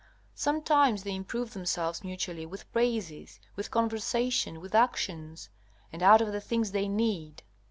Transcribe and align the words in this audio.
Sometimes 0.33 1.03
they 1.03 1.13
improve 1.13 1.53
themselves 1.53 2.03
mutually 2.03 2.43
with 2.43 2.71
praises, 2.73 3.39
with 3.55 3.69
conversation, 3.69 4.59
with 4.59 4.73
actions, 4.73 5.47
and 5.93 6.01
out 6.01 6.21
of 6.21 6.31
the 6.31 6.41
things 6.41 6.71
they 6.71 6.87
need. 6.87 7.43